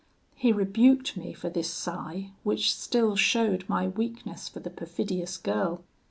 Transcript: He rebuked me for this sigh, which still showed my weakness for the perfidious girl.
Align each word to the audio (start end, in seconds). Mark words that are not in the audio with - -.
He 0.33 0.51
rebuked 0.51 1.15
me 1.15 1.31
for 1.31 1.51
this 1.51 1.69
sigh, 1.69 2.31
which 2.41 2.73
still 2.73 3.15
showed 3.15 3.69
my 3.69 3.87
weakness 3.87 4.49
for 4.49 4.59
the 4.59 4.71
perfidious 4.71 5.37
girl. 5.37 5.83